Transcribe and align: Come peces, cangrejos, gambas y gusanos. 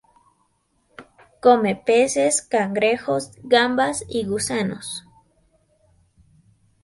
Come 1.41 1.75
peces, 1.75 2.41
cangrejos, 2.41 3.33
gambas 3.43 4.03
y 4.09 4.25
gusanos. 4.25 5.05